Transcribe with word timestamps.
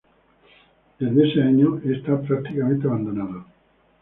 Desde 0.97 1.27
ese 1.29 1.43
año 1.43 1.79
está 1.85 2.19
prácticamente 2.21 2.87
abandonado. 2.87 3.45